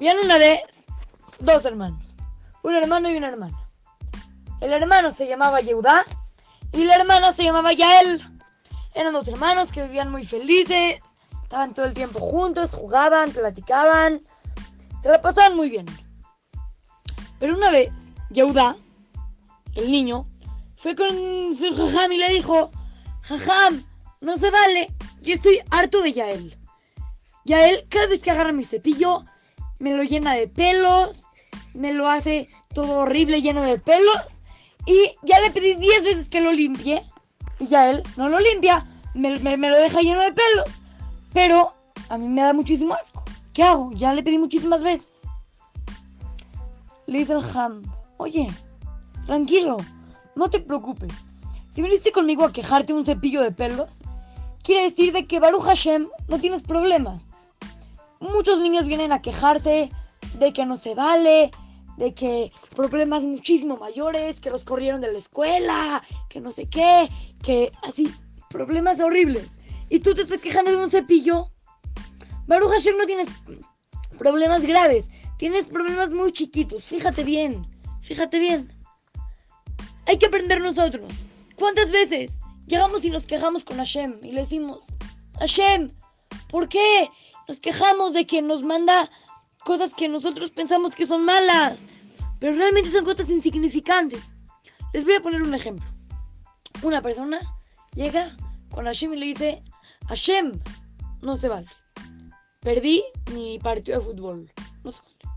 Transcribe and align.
Habían 0.00 0.16
una 0.24 0.38
vez 0.38 0.86
dos 1.40 1.62
hermanos, 1.66 2.22
un 2.62 2.74
hermano 2.74 3.10
y 3.10 3.18
una 3.18 3.28
hermana. 3.28 3.68
El 4.62 4.72
hermano 4.72 5.12
se 5.12 5.28
llamaba 5.28 5.60
Yehudá 5.60 6.06
y 6.72 6.84
la 6.84 6.94
hermana 6.94 7.34
se 7.34 7.44
llamaba 7.44 7.74
Yael. 7.74 8.22
Eran 8.94 9.12
dos 9.12 9.28
hermanos 9.28 9.72
que 9.72 9.82
vivían 9.82 10.10
muy 10.10 10.24
felices, 10.24 11.02
estaban 11.42 11.74
todo 11.74 11.84
el 11.84 11.92
tiempo 11.92 12.18
juntos, 12.18 12.72
jugaban, 12.72 13.30
platicaban, 13.32 14.22
se 15.02 15.10
la 15.10 15.20
pasaban 15.20 15.54
muy 15.54 15.68
bien. 15.68 15.84
Pero 17.38 17.54
una 17.54 17.70
vez, 17.70 18.14
Yehudá, 18.30 18.78
el 19.74 19.92
niño, 19.92 20.26
fue 20.76 20.96
con 20.96 21.10
su 21.54 21.76
jajam 21.76 22.10
y 22.10 22.16
le 22.16 22.30
dijo, 22.30 22.70
jajam, 23.20 23.84
no 24.22 24.38
se 24.38 24.50
vale, 24.50 24.94
yo 25.20 25.34
estoy 25.34 25.60
harto 25.70 26.00
de 26.00 26.14
Yael. 26.14 26.58
Yael, 27.44 27.86
cada 27.90 28.06
vez 28.06 28.22
que 28.22 28.30
agarra 28.30 28.52
mi 28.52 28.64
cepillo, 28.64 29.26
me 29.80 29.96
lo 29.96 30.04
llena 30.04 30.34
de 30.34 30.46
pelos, 30.46 31.24
me 31.74 31.92
lo 31.92 32.08
hace 32.08 32.48
todo 32.72 32.98
horrible, 32.98 33.42
lleno 33.42 33.62
de 33.62 33.78
pelos. 33.78 34.42
Y 34.86 35.16
ya 35.22 35.40
le 35.40 35.50
pedí 35.50 35.74
10 35.74 36.04
veces 36.04 36.28
que 36.28 36.40
lo 36.40 36.52
limpie. 36.52 37.02
Y 37.58 37.66
ya 37.66 37.90
él 37.90 38.02
no 38.16 38.28
lo 38.28 38.38
limpia, 38.38 38.86
me, 39.14 39.38
lo 39.38 39.76
deja 39.76 40.00
lleno 40.00 40.20
de 40.20 40.32
pelos. 40.32 40.76
Pero 41.32 41.74
a 42.08 42.18
mí 42.18 42.28
me 42.28 42.42
da 42.42 42.52
muchísimo 42.52 42.94
asco. 42.94 43.24
¿Qué 43.52 43.62
hago? 43.62 43.92
Ya 43.94 44.14
le 44.14 44.22
pedí 44.22 44.38
muchísimas 44.38 44.82
veces. 44.82 45.08
Le 47.06 47.18
dice 47.18 47.32
el 47.32 47.42
Ham, 47.54 47.82
oye, 48.18 48.50
tranquilo, 49.26 49.78
no 50.36 50.48
te 50.48 50.60
preocupes. 50.60 51.12
Si 51.68 51.82
viniste 51.82 52.12
conmigo 52.12 52.44
a 52.44 52.52
quejarte 52.52 52.92
un 52.92 53.04
cepillo 53.04 53.42
de 53.42 53.50
pelos, 53.50 53.98
quiere 54.62 54.82
decir 54.82 55.12
de 55.12 55.26
que 55.26 55.40
Baruch 55.40 55.64
Hashem 55.64 56.08
no 56.28 56.38
tienes 56.38 56.62
problemas. 56.62 57.29
Muchos 58.20 58.60
niños 58.60 58.84
vienen 58.84 59.12
a 59.12 59.22
quejarse 59.22 59.90
de 60.38 60.52
que 60.52 60.66
no 60.66 60.76
se 60.76 60.94
vale, 60.94 61.50
de 61.96 62.14
que 62.14 62.52
problemas 62.76 63.22
muchísimo 63.22 63.76
mayores, 63.76 64.40
que 64.40 64.50
los 64.50 64.64
corrieron 64.64 65.00
de 65.00 65.12
la 65.12 65.18
escuela, 65.18 66.02
que 66.28 66.40
no 66.40 66.52
sé 66.52 66.68
qué, 66.68 67.08
que 67.42 67.72
así, 67.82 68.12
problemas 68.50 69.00
horribles. 69.00 69.58
Y 69.88 70.00
tú 70.00 70.14
te 70.14 70.22
estás 70.22 70.38
quejando 70.38 70.70
de 70.70 70.76
un 70.76 70.90
cepillo. 70.90 71.50
Baruch 72.46 72.70
Hashem 72.70 72.96
no 72.98 73.06
tienes 73.06 73.28
problemas 74.18 74.66
graves, 74.66 75.10
tienes 75.38 75.66
problemas 75.66 76.10
muy 76.10 76.30
chiquitos. 76.30 76.84
Fíjate 76.84 77.24
bien, 77.24 77.66
fíjate 78.02 78.38
bien. 78.38 78.70
Hay 80.06 80.18
que 80.18 80.26
aprender 80.26 80.60
nosotros. 80.60 81.24
¿Cuántas 81.56 81.90
veces 81.90 82.38
llegamos 82.66 83.04
y 83.04 83.10
nos 83.10 83.26
quejamos 83.26 83.64
con 83.64 83.78
Hashem 83.78 84.18
y 84.22 84.32
le 84.32 84.40
decimos, 84.40 84.88
Hashem, 85.38 85.90
¿por 86.48 86.68
qué? 86.68 87.10
Nos 87.50 87.58
quejamos 87.58 88.12
de 88.12 88.26
que 88.26 88.42
nos 88.42 88.62
manda 88.62 89.10
cosas 89.64 89.92
que 89.92 90.08
nosotros 90.08 90.52
pensamos 90.52 90.94
que 90.94 91.04
son 91.04 91.24
malas, 91.24 91.88
pero 92.38 92.52
realmente 92.52 92.92
son 92.92 93.04
cosas 93.04 93.28
insignificantes. 93.28 94.36
Les 94.92 95.04
voy 95.04 95.14
a 95.14 95.20
poner 95.20 95.42
un 95.42 95.52
ejemplo. 95.52 95.84
Una 96.82 97.02
persona 97.02 97.40
llega 97.92 98.30
con 98.70 98.84
Hashem 98.84 99.14
y 99.14 99.16
le 99.16 99.26
dice, 99.26 99.64
Hashem, 100.06 100.60
no 101.22 101.36
se 101.36 101.48
vale. 101.48 101.66
Perdí 102.60 103.02
mi 103.32 103.58
partido 103.58 103.98
de 103.98 104.04
fútbol. 104.04 104.52
No 104.84 104.92
se 104.92 105.02
vale. 105.02 105.36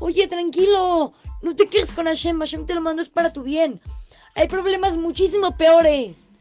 Oye, 0.00 0.26
tranquilo, 0.26 1.12
no 1.42 1.54
te 1.54 1.68
quejes 1.68 1.92
con 1.92 2.06
Hashem. 2.06 2.40
Hashem 2.40 2.66
te 2.66 2.74
lo 2.74 2.80
mandó 2.80 3.00
es 3.00 3.10
para 3.10 3.32
tu 3.32 3.44
bien. 3.44 3.80
Hay 4.34 4.48
problemas 4.48 4.96
muchísimo 4.96 5.56
peores. 5.56 6.32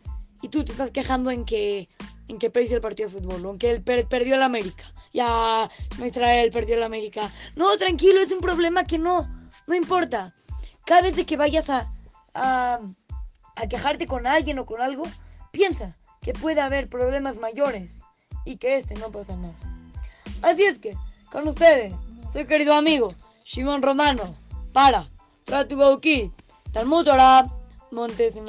Y 0.42 0.48
tú 0.50 0.64
te 0.64 0.72
estás 0.72 0.90
quejando 0.90 1.30
en 1.30 1.46
que, 1.46 1.88
en 2.30 2.40
que 2.40 2.50
perdiste 2.50 2.76
el 2.76 2.82
partido 2.82 3.10
de 3.10 3.20
fútbol, 3.20 3.46
o 3.46 3.52
en 3.52 3.60
que 3.60 3.72
él 3.72 3.82
perdió 3.84 4.36
el 4.36 4.44
América 4.44 4.86
ya 5.14 5.70
Israel 6.04 6.52
perdió 6.52 6.78
la 6.78 6.86
América. 6.86 7.32
No, 7.56 7.76
tranquilo, 7.78 8.20
es 8.20 8.32
un 8.32 8.42
problema 8.42 8.86
que 8.86 8.98
no, 8.98 9.28
no 9.68 9.76
importa. 9.76 10.34
Cada 10.86 11.02
vez 11.02 11.24
que 11.26 11.38
vayas 11.38 11.70
a, 11.70 11.92
a, 12.34 12.80
a 13.56 13.68
quejarte 13.68 14.08
con 14.08 14.28
alguien 14.28 14.60
o 14.60 14.66
con 14.66 14.82
algo, 14.82 15.04
piensa 15.52 15.98
que 16.22 16.34
puede 16.34 16.62
haber 16.62 16.90
problemas 16.90 17.40
mayores 17.40 18.04
y 18.46 18.58
que 18.58 18.76
este 18.76 18.96
no 18.96 19.12
pasa 19.12 19.36
nada. 19.36 19.56
Así 20.42 20.64
es 20.64 20.80
que, 20.80 20.96
con 21.32 21.48
ustedes, 21.48 21.94
soy 22.32 22.46
querido 22.46 22.74
amigo 22.74 23.10
Shimon 23.44 23.82
Romano, 23.82 24.36
para 24.74 25.06
Ratu 25.48 26.00
Kids, 26.00 26.46
Talmud 26.72 27.06
Torah, 27.06 27.50
Montes. 27.92 28.40